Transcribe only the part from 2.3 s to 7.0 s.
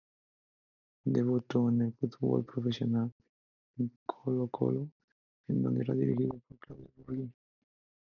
profesional en Colo-Colo, en donde era dirigido por Claudio